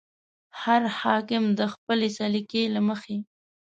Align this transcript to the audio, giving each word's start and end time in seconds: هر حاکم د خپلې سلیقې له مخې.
هر 0.61 0.81
حاکم 0.99 1.43
د 1.59 1.61
خپلې 1.73 2.07
سلیقې 2.17 2.63
له 2.75 2.81
مخې. 2.87 3.17